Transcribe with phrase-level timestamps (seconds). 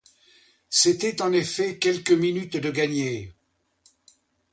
[0.71, 3.35] C'étaient en effet quelques minutes de gagnées.